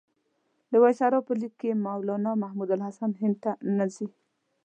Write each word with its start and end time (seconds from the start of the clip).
د 0.71 0.73
وایسرا 0.83 1.19
په 1.27 1.33
لیک 1.39 1.53
کې 1.61 1.79
مولنا 1.85 2.31
محمودالحسن 2.43 3.11
هند 3.21 3.35
ته 3.43 3.51
نه 3.75 3.83
راځي. 3.87 4.07